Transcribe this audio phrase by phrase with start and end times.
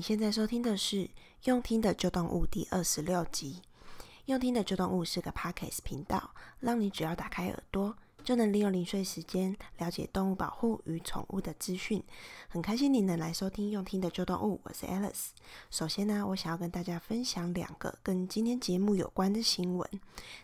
[0.00, 0.96] 你现在收听的是
[1.44, 3.60] 《用听的旧动物》第二十六集。
[4.24, 7.94] 《用听的旧动物》是个 Podcast 频道，让你只要打开耳朵。
[8.24, 12.02] 就能利用零碎时间了解动物保护与宠物的资讯。
[12.48, 15.28] 很开心你能来收听用听的旧动物，我是 Alice。
[15.70, 19.88] 首先呢，我想要跟大家分享两个跟今天节目有关的新闻。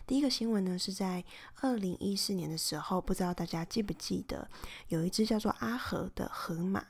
[0.05, 1.23] 第一个新闻呢是在
[1.61, 4.47] 二零一四年的时候，不知道大家记不记得，
[4.87, 6.85] 有一只叫做阿和的河马，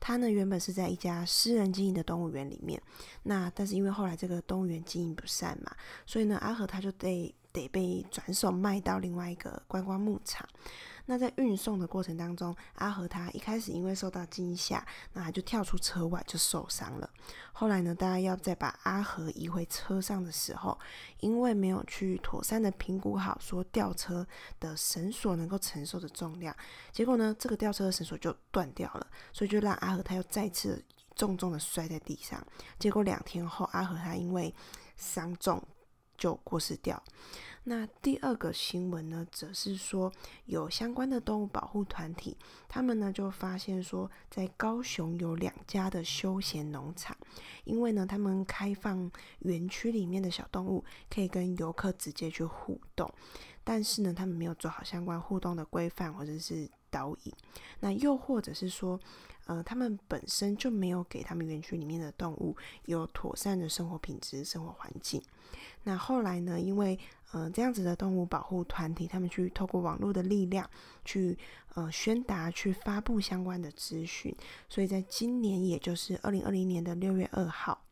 [0.00, 2.82] 它呢原本是在一家私人经营的动物园里面，
[3.24, 5.74] 那但是因为后来这个动物园经营不善嘛，
[6.06, 7.34] 所以呢阿和他就得。
[7.52, 10.48] 得被转手卖到另外一个观光牧场。
[11.06, 17.10] 那在运送的过程当中，阿和他一开始因为受到惊吓，那他就跳出车外就受伤了。
[17.52, 20.78] 后来呢，大家要再把阿和移回车上的时候，
[21.18, 24.24] 因为没有去妥善的评估好说吊车
[24.60, 26.56] 的绳索能够承受的重量，
[26.92, 30.82] 结果呢，这个吊车的绳索就断掉了，所以就让阿和他又再次
[31.16, 32.40] 重重的摔在地上。
[32.78, 34.54] 结果两天后，阿和他因为
[34.96, 35.60] 伤重。
[36.22, 37.02] 就过世掉。
[37.64, 40.12] 那第二个新闻呢，则是说
[40.44, 42.36] 有相关的动物保护团体，
[42.68, 47.16] 他们呢就发现说，在高雄有两家的休闲农场，
[47.64, 53.12] 因为呢他们开放园区里面的小动物可以跟游客直接去互动，
[53.64, 57.32] 但是呢他们没有做好相关互动的规范或者是导引，
[57.80, 59.00] 那又或者是说。
[59.46, 65.20] 呃，他们本身就没有给他们园区里面的动物有妥善的生活品质、生活环境。
[65.82, 66.96] 那后来呢，因为
[67.32, 70.70] 呃这样子的动物保护团体，他们去透过网络的力量
[71.04, 71.36] 去
[71.74, 74.32] 呃宣达、去发布相关的资讯，
[74.68, 77.82] 所以在今年，也就是二零二零年的六月二号。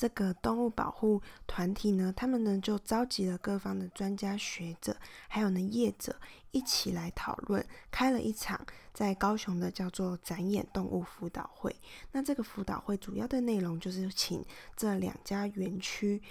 [0.00, 4.96] 这个动物保护团体呢，他们呢就召集了各方的专家学者，
[5.28, 6.16] 还有呢业者
[6.52, 8.58] 一起来讨论，开了一场
[8.94, 11.76] 在高雄的叫做“展演动物辅导会”。
[12.12, 14.42] 那这个辅导会主要的内容就是请
[14.74, 16.22] 这两家园区。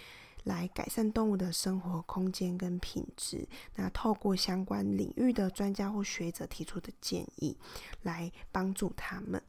[0.44, 3.47] 来改善动物的生活空间跟品质。
[3.75, 7.57] 那透过相关领域的专家或学者提出的建议，
[8.03, 9.41] 来帮助他们。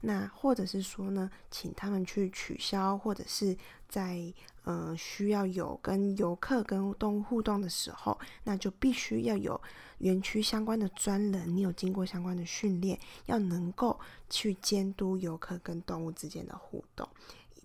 [0.00, 3.56] 那或者是说呢，请他们去取消，或者是
[3.88, 4.32] 在
[4.64, 9.60] 呃需要有跟游客跟动物互动的时候，那就必须要有
[9.98, 13.98] 园区相关的专人，你有经过相关的训练，要能够
[14.30, 17.08] 去监督游客跟动物之间的互动，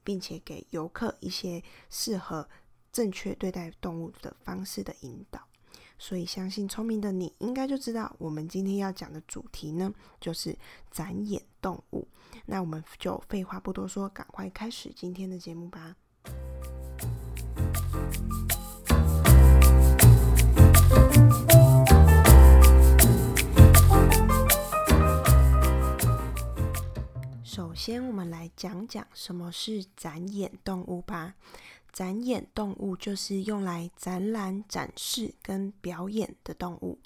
[0.04, 2.48] 并且给游客一些适合。
[2.94, 5.42] 正确对待动物的方式的引导，
[5.98, 10.56] 所以相信聪明的你应该就知道，我们今天要讲的主题呢，就是
[10.92, 12.08] 展演动物。
[12.46, 15.96] 那我们就废话不多说，赶快开始今天的节目吧。
[27.44, 31.34] 首先，我们来讲讲什么是展演动物吧。
[31.94, 37.00] 展演动物就是用来展览、展示跟表演的动物。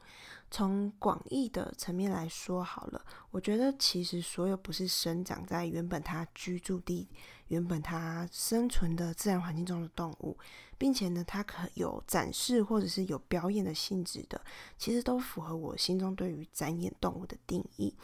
[0.49, 7.09] 从广义的层面来说，好了，我觉得其实所有不是生长在原本它居住地、
[7.49, 10.37] 原本它生存的自然环境中的动物，
[10.77, 14.39] 并且呢，它可有展示或者是有表演的性质的，
[14.77, 17.95] 其实都符合我心中对于展演动物的定义。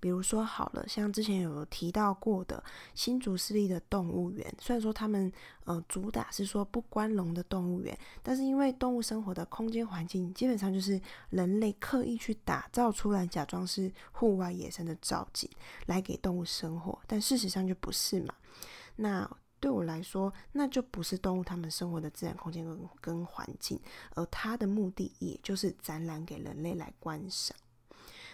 [0.00, 2.62] 比如说，好了，像之前有提到过的
[2.94, 5.32] 新竹市立的动物园，虽然说他们
[5.64, 11.00] 呃主打是说不关笼的动物园，但是因为动物生活的空间环境基本上就是
[11.30, 15.48] 人类刻意去打造出来，假装是户外野生的造景
[15.86, 18.34] 来给动物生活，但事实上就不是嘛。
[18.96, 19.28] 那
[19.62, 23.80] 对我来说，那就不是动物它们生活的自然空间跟跟环境，
[24.16, 27.56] 而它的目的也就是展览给人类来观赏。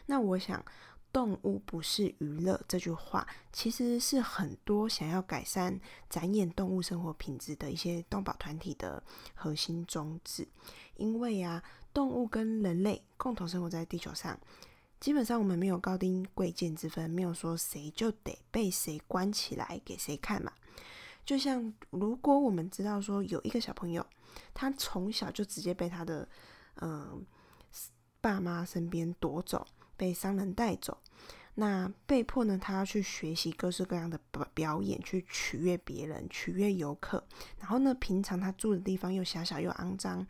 [0.06, 0.64] 那我想。
[1.10, 5.80] 动物不是娱乐这句话，其实是很多想要改善、
[6.10, 9.02] 展演动物生活品质的一些动保团体的
[9.34, 10.46] 核心宗旨。
[10.96, 11.64] 因为啊，
[11.94, 14.38] 动物跟人类共同生活在地球上，
[15.00, 20.52] 基本上我们没有高低贵贱之分，没有说谁就得被谁关起来给谁看嘛。
[21.28, 24.06] 就像如果我们知道说有一个小朋友，
[24.54, 26.26] 他从小就直接被他的
[26.76, 27.22] 嗯、
[28.22, 29.66] 爸妈身边夺走。
[29.98, 30.96] 被商人带走，
[31.56, 37.26] 那被迫呢，他要去学习各式各样的表表演，去取悦别人，取悦游客。
[37.58, 40.24] 然后呢，平常他住的地方又狭小又肮脏，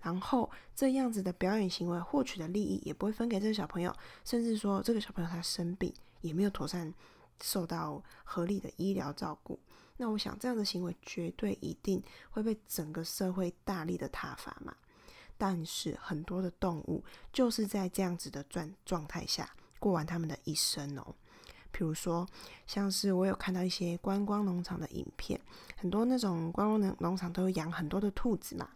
[0.00, 3.94] 然后这样子的表演行为获取的利益也不会分给这个小朋友，
[4.24, 6.92] 甚至说这个小朋友他生病也没有妥善
[7.40, 9.56] 受到合理的医疗照顾。
[10.02, 12.02] 那我想这样的行为绝对一定
[12.32, 14.74] 会被整个社会大力的挞伐嘛。
[15.38, 21.14] 但是很多的动物就是在这样子的状状态下过完他们的一生哦。
[21.70, 22.26] 比如说，
[22.66, 25.40] 像是我有看到一些观光农场的影片，
[25.76, 28.68] 很多那种观光农农场都有养很多的兔子嘛。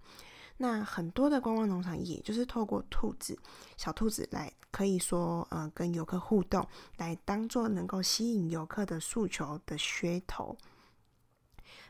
[0.58, 3.36] 那很多的观光农场，也就是透过兔子、
[3.76, 6.64] 小兔子来，可以说呃跟游客互动，
[6.98, 10.56] 来当做能够吸引游客的诉求的噱头。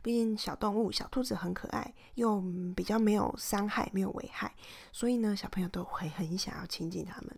[0.06, 2.40] 毕竟小动物、小兔子很可爱，又
[2.76, 4.54] 比较没有伤害、没有危害，
[4.92, 7.36] 所以呢，小朋友都会很想要亲近它们。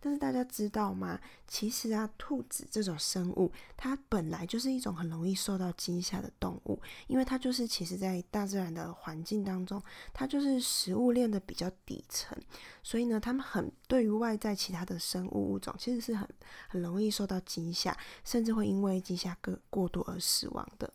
[0.00, 1.20] 但是大家知道吗？
[1.46, 9.80] 其实啊，兔子这种生物，它本来就是一种很容易受到惊吓的动物，因为它就是其实在大自然的环境当中，
[10.12, 12.36] 它就是食物链的比较底层，
[12.82, 16.28] 所以呢，它们很对于外在其他的生物物种，其实是很
[16.68, 20.92] 很容易受到惊吓，甚至会因为惊吓过过度而死亡的。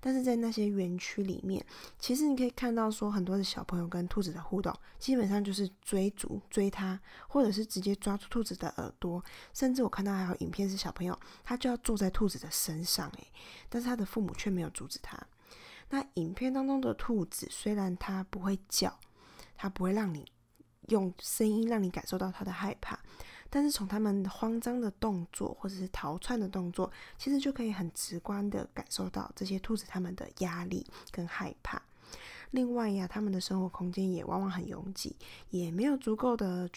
[0.00, 1.64] 但是在那些园区里面，
[1.98, 9.22] 其实你可以看到说，很多的小朋友跟兔子的互动，基本上就是追逐追它，或者是直接抓住兔子的耳朵，
[9.52, 13.26] 甚至我看到还有影片是小朋友他就要坐在兔子的身上，诶，
[13.68, 15.18] 但是他的父母却没有阻止他。
[15.90, 18.96] 那影片当中的兔子虽然它不会叫，
[19.56, 20.24] 它不会让你
[20.86, 22.98] 用声音让你感受到它的害怕。
[23.50, 31.82] 但是从他们慌张的动作或者是逃窜的动作，其实就可以很直观的感受到这些兔子他们的压力跟害怕。
[32.52, 35.16] 另外呀，他们的生活空间也往往很拥挤，
[35.50, 36.68] 也没有足够的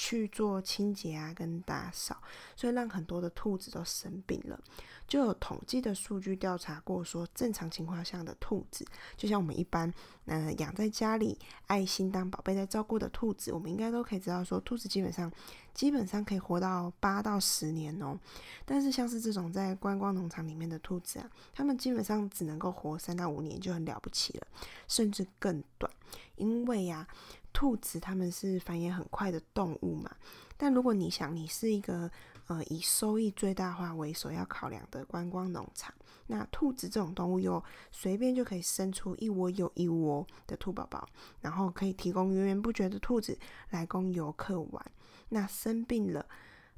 [0.00, 2.16] 去做清洁啊跟打扫，
[2.56, 4.58] 所以让很多的兔子都生病了。
[5.06, 8.82] 就有统计的数据调查过，说正常情况下的兔子，
[9.14, 9.92] 就像我们一般，
[10.24, 15.30] 呃，养在家里爱心当宝贝在照顾的兔子，我们应该都可以知道，说兔子基本上
[15.74, 18.18] 基本上可以活到八到十年哦。
[18.64, 24.46] 但是像是这种在观光农场里面的兔子啊，它们基本上只能够活三到五年就很了不起了，
[24.88, 25.92] 甚至更短，
[26.36, 27.06] 因为呀、
[27.52, 30.10] 兔子它们是繁衍很快的动物嘛。
[30.56, 32.10] 但如果你想，你是一个。
[32.46, 35.94] 呃，以收益最大化为首要考量的观光农场，
[36.26, 37.62] 那兔子这种动物又
[37.92, 41.08] 随便就可以生出一窝又一窝的兔宝宝，
[41.40, 43.38] 然后可以提供源源不绝的兔子
[43.68, 44.84] 来供游客玩。
[45.28, 46.26] 那生病了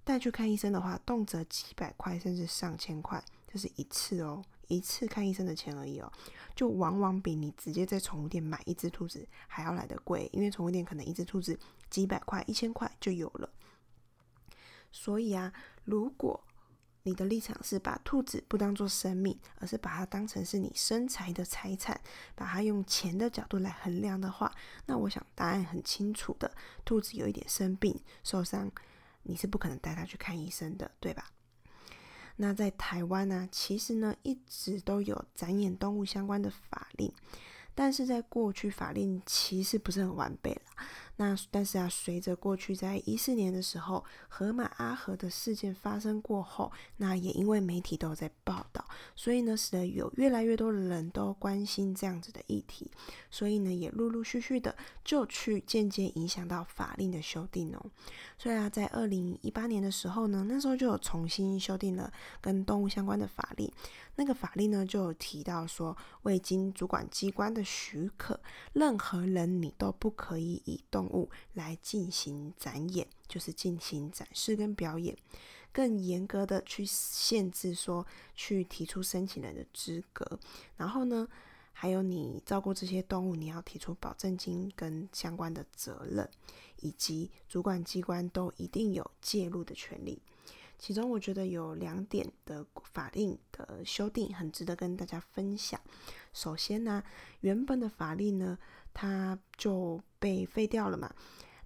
[0.05, 6.11] 带去看医生的话，动辄几百块甚至上千块，就是一次哦，一次看医生的钱而已哦，
[6.55, 11.59] 就往往比你直接在宠物店买一只兔子还要来得贵，因为宠物店可能一只兔子
[11.91, 13.51] 几百块、一千块就有了。
[14.91, 15.53] 所以啊，
[15.85, 16.43] 如果
[17.05, 22.01] 你的立场是把兔子不当作生命，而是把它当成是你身财的财产，
[22.35, 24.55] 把它用钱的角度来衡量的话，
[24.87, 26.55] 那我想答案很清楚的，
[26.85, 28.71] 兔子有一点生病受伤，
[29.25, 31.27] 你是不可能带它去看医生的，对吧？
[32.37, 37.13] 那在台湾呢，其实呢一直都有展演动物相关的法令，
[37.75, 40.63] 但是在过去法令其实不是很完备了。
[41.17, 52.91] 那但是啊，随着过去在一四年的时候，河马阿和的事件发生过后，那也因为媒体都有在报道，所以呢，使得有越来越多的人都关心这样子的议题，
[53.31, 54.75] 所以呢，也陆陆续续的
[55.05, 57.85] 就去渐渐影响到法令的修订哦。
[58.39, 63.71] 所以啊，在二零一八年的时候呢，那时候就有重新修订了跟动物相关的法令。
[64.15, 68.39] 那个法令呢，就有提到说，未经主管机关的许可，
[68.75, 75.17] 任何人你都不可以以动动物来进行展演，就是进行展示跟表演。
[75.73, 78.07] 更严格的去限制说，
[78.37, 80.39] 去提出申请人的资格。
[80.77, 81.27] 然后呢，
[81.73, 86.29] 还有你照顾这些动物，你要提出保证金跟相关的责任，
[86.81, 90.23] 以及主管机关都一定有介入的权利。
[90.79, 95.81] 其中我觉得有两点的法令的修订很值得跟大家分享。
[96.33, 97.03] 首先呢，
[97.41, 98.59] 原本的法令呢，
[98.93, 101.15] 它就被废掉了嘛，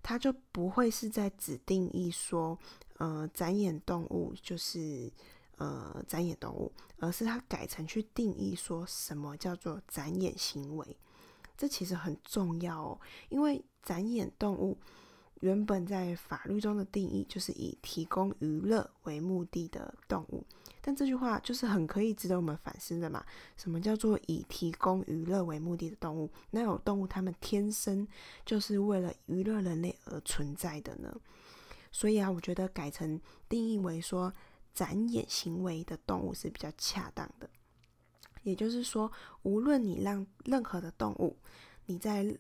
[0.03, 2.59] 它就不会是在指定义说，
[2.99, 5.13] 呃，展演动物就是
[5.57, 10.97] 呃展演动物，而是它改成去定义说什么叫做展演行为。
[11.57, 14.79] 这其实很重要哦，因为展演动物。
[15.41, 20.43] 原本在法律中的定义就是以提供娱乐为目的的动物，
[20.87, 23.25] 但这句话就是很可以值得我们反思的嘛。
[23.57, 26.31] 什么叫做以提供娱乐为目的的动物？
[26.53, 28.07] 那有动物它们天生
[28.45, 31.13] 就是为了娱乐人类而存在的呢？
[31.91, 34.33] 所以啊，我觉得改成定义为说
[34.73, 37.51] 展演行为的动物是比较恰当的。
[38.45, 39.11] 也就是说，
[39.43, 41.37] 无论你让任何的动物，
[41.87, 42.39] 你在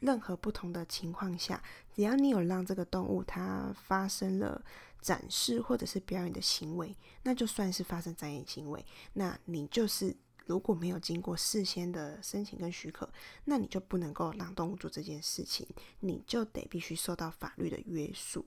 [0.00, 1.62] 任何不同的情况下，
[1.94, 4.62] 只要你有让这个动物它发生了
[5.06, 13.08] 展示或者是表演的行为，那就算是发生展演行为，那你就是如果没有经过事先的申请跟许可，
[13.44, 15.64] 那你就不能够让动物做这件事情，
[16.00, 18.44] 你就得必须受到法律的约束。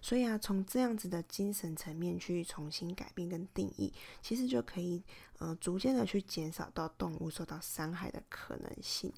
[0.00, 5.04] 所以啊，从这样子的精神层面去重新改变跟定义，其实就可以
[5.38, 9.12] 呃逐渐的去减少到动物受到伤害的可能性。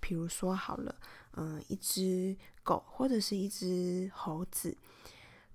[0.00, 0.94] 比如说好了，
[1.30, 4.76] 嗯、呃，一只狗或者是一只猴子。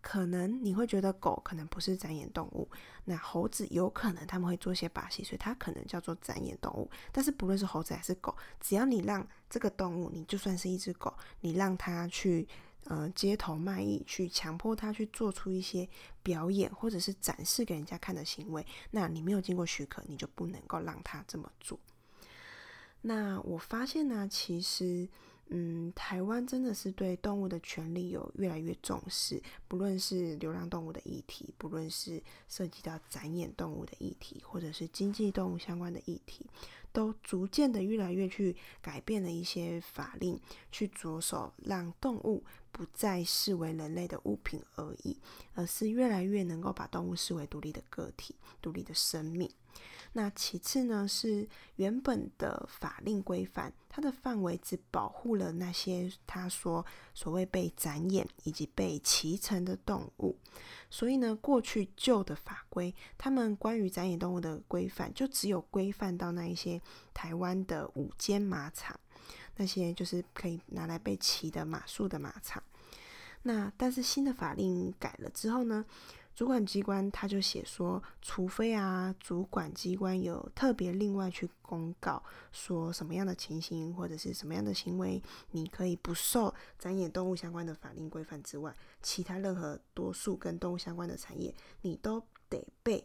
[0.01, 2.67] 可能你会觉得狗可能不是展演动物，
[3.05, 6.89] 那猴子有可能他们会做些把戏，所以它可能叫做展演动物。
[7.11, 12.47] 但是不论是猴子还是狗，只要你让这个动物，你就算是一只狗，你让它去
[12.85, 15.87] 呃街头卖艺，去强迫它去做出一些
[16.23, 21.79] 表演或者是展示给人家看的行为，那你没有经过许可，你就不能够让它这么做。
[23.01, 25.07] 那我发现呢，其实。
[25.53, 36.45] 嗯，台湾真的是对动物的权利有越来越重视，不论是流浪动物的议题，不论是涉及到展演动物的议题，或者是经济动物相关的议题，
[36.93, 40.39] 都逐渐的越来越去改变了一些法令，
[40.71, 42.41] 去着手让动物
[42.71, 45.17] 不再视为人类的物品而已，
[45.53, 49.51] 而是越来越能够把动物视为独立的个体、独立的生命。
[50.13, 60.37] 那其次呢，是原本的法令规范，它的范围只保护了那些他说所谓被展演以及被骑乘的动物，
[60.89, 66.81] 所以呢，过去旧的法规，他们关于展演动物的规范，就只有规范到那一些
[67.13, 68.99] 台湾的五间马场，
[69.55, 72.61] 那些就是可以拿来被骑的马术的马场。
[73.43, 75.83] 那但是新的法令改了之后呢，
[76.33, 85.21] 主管机关他就写说，除非啊，主管机关有特别另外去公告，说什么样的情形或者是什么样的行为，
[85.51, 93.03] 你可以不受展演动物相关的法令规范之外，其他任何多数跟动物相关的产业，你都得被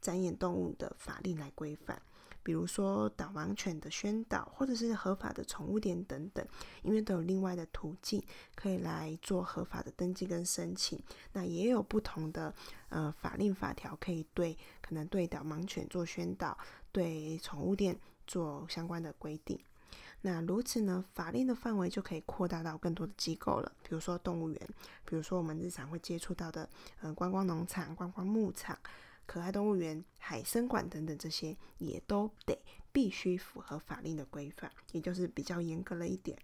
[0.00, 2.00] 展演动物的法令来规范。
[2.42, 6.46] 比如说导盲犬的宣导，或者是合法的宠物店等等，
[6.82, 8.22] 因为都有另外的途径
[8.54, 10.98] 可以来做合法的登记跟申请。
[11.32, 12.54] 那也有不同的
[12.88, 16.56] 呃法令法条可以对可能对导盲犬做宣导，
[16.90, 19.58] 对宠物店做相关的规定。
[20.22, 24.68] 那如此呢，法令的范围就可以扩大到更多的机构了，比如说动物园，
[25.04, 26.68] 比如说我们日常会接触到的
[27.00, 28.78] 呃观光农场、观光牧场。
[29.30, 32.60] 可爱动物园、海生馆等等，这些也都得
[32.90, 36.36] 必须符合法令的规范，也就是比较严格了一点。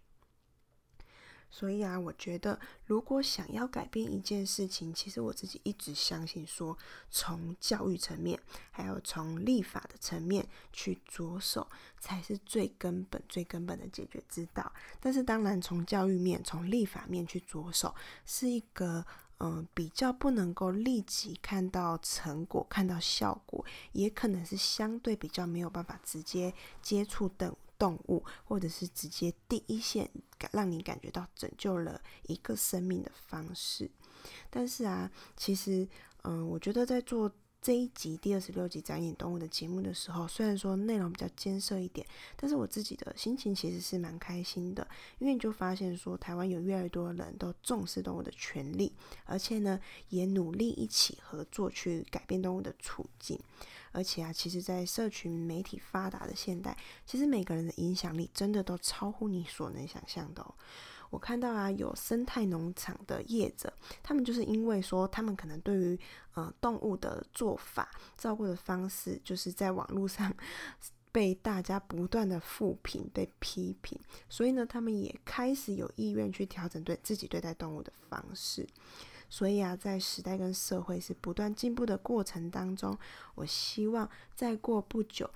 [1.50, 6.78] 所以啊，我觉得如果想要改变一件事情，其实我自己一直相信说，
[7.10, 8.40] 从教育层面，
[8.70, 14.72] 还有从立法的层面去着手，才是最根本、最根本的解决之道。
[15.00, 17.92] 但是，当然从教育面、从立法面去着手，
[18.24, 19.04] 是一个。
[19.38, 33.90] 嗯，比较不能够立即看到成果、看到效果，也可能是相对比较没有办法直接接触的动物，或者是直接第一线感让你感觉到拯救了一个生命的方式。
[34.48, 35.86] 但是啊，其实，
[36.22, 37.30] 嗯，我觉得在做。
[37.66, 42.06] 这一集第二十六集展演动物的节目的时候，虽然说内容比较艰涩一点，
[42.36, 44.86] 但是我自己的心情其实是蛮开心的，
[45.18, 48.92] 因为你就发现说台湾有越来越多人都重视动物的权利，
[49.24, 49.80] 而且呢
[50.10, 53.36] 也努力一起合作去改变动物的处境，
[53.90, 60.54] 而且啊，其实，在社群媒体发达的现代，其实每个人的影响力真的都超乎你所能想象的哦。
[61.10, 63.72] 我看到啊，有生态农场的业者，
[64.02, 65.98] 他们就是因为说，他们可能对于
[66.34, 70.34] 呃动物的做法、照顾的方式，就是在网络上
[71.12, 73.98] 被大家不断的负评、被批评，
[74.28, 78.66] 所以呢，他们也开始有意愿去调整对自己对待动物的方式。
[79.28, 82.98] 所以啊，在时代跟社会是不断进步的过程当中，
[83.34, 85.30] 我希望再过不久，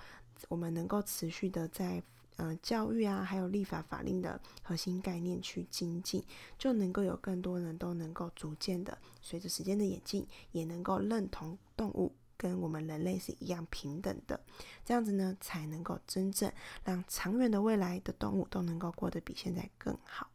[0.49, 2.03] 我们能够持续的在。
[2.41, 6.25] 呃，教育啊，还有立法法令的核心概念去精进，
[6.59, 14.41] 就能够有更多人都能够逐渐的随着时间的演进，也能够认同动物跟我们人类是一样平等的，
[14.87, 16.51] 这样子呢，才能够真正
[16.83, 20.30] 让长远的未来的动物都能够过得比现在更好。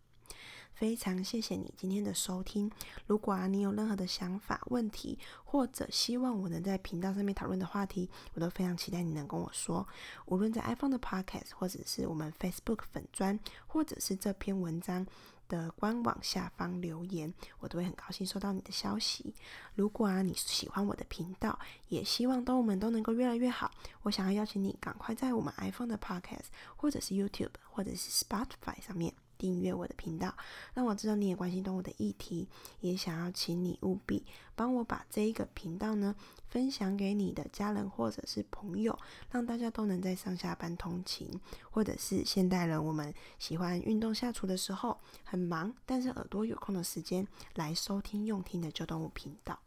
[0.76, 2.70] 非常谢谢你今天的收听。
[3.08, 9.88] 如果啊，你有任何的想法、问题，或者希望我能在频道上面讨论的话题，我都非常期待你能跟我说。
[10.26, 15.08] 无论在 iPhone 的 Podcast，或者是我们 Facebook 粉砖，或者是这篇文章
[15.48, 19.34] 的官网下方留言，我都会很高兴收到你的消息。
[19.76, 29.14] 如果啊，你喜欢我的频道，也希望动物们都能够越来越好，我想要邀请你赶快在我们 iPhone 的 Podcast，或者是 YouTube，或者是 Spotify 上面。
[29.38, 30.36] 订阅我的频道，
[30.74, 32.48] 让我知道你也关心动物的议题，
[32.82, 34.26] 也想要请你务必
[34.56, 36.16] 帮我把这一个频道呢
[36.48, 38.98] 分享给你的家人或者是朋友，
[39.32, 41.30] 让大家都能在上下班通勤，
[41.70, 49.60] 或者是现代人我们喜欢运动下厨的时候很忙，但是耳朵有空的时间来收听用听的旧动物频道。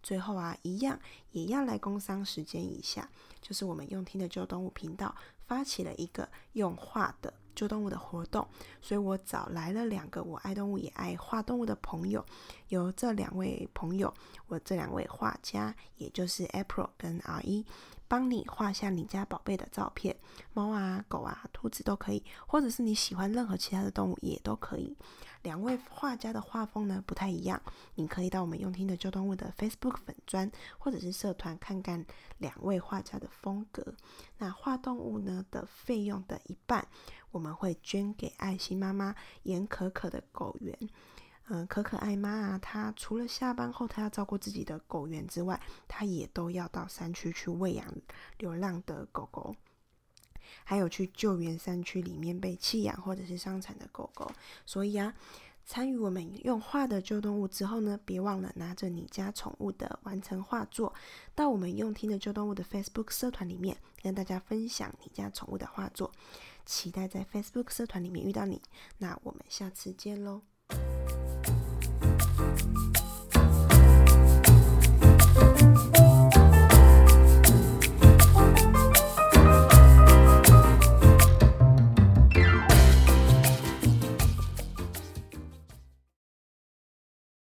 [0.00, 0.98] 最后啊，一样
[1.32, 3.10] 也要来工商时间一下，
[3.40, 7.34] 就是我们用听的旧动物频道发起了一个用画的。
[7.58, 8.46] 做动物的活动，
[8.80, 12.24] 所以我找来了两个我爱动物也爱画动物的朋友，
[12.68, 14.14] 由这两位朋友，
[14.46, 17.66] 我这两位画家，也就是 April 跟 R 一
[18.06, 20.16] 帮你画下你家宝贝的照片，
[20.54, 24.96] 猫啊、狗啊、兔子都可以，或者是你喜欢任何其他的动物也都可以。
[25.42, 27.60] 两位画家的画风呢不太一样，
[27.94, 32.04] 你可以到我们用听的旧动物的 Facebook 粉专或者是社团看看
[32.38, 33.94] 两位画家的风格。
[34.38, 36.86] 那画动物呢的费用的一半，
[37.30, 39.14] 我们会捐给爱心妈妈
[39.44, 40.76] 严可可的狗园。
[41.50, 47.86] 嗯，可可爱妈啊，她除了下班后她要照顾自己的狗园之外，她也都要到山区去喂养
[48.36, 49.56] 流浪的狗狗。
[50.64, 54.30] 还有去救援山区里面被弃养或者是伤残的狗狗，
[54.64, 55.14] 所以啊，
[55.64, 60.94] 参与我们用画的旧动物之后呢，别忘了拿着你家宠物的完成画作，
[61.34, 66.12] 到我们用听的旧动物的 Facebook 社团里面跟大家分享你家宠物的画作，
[66.64, 68.62] 期待在 Facebook 社团里面遇到你，
[68.98, 70.42] 那我们下次见喽。